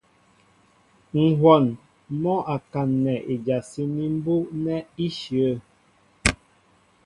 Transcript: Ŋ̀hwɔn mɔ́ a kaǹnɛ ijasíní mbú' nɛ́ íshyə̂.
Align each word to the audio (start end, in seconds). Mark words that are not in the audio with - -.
Ŋ̀hwɔn 1.21 1.65
mɔ́ 2.21 2.37
a 2.53 2.55
kaǹnɛ 2.71 3.13
ijasíní 3.33 4.03
mbú' 4.17 4.49
nɛ́ 4.63 4.79
íshyə̂. 5.05 5.53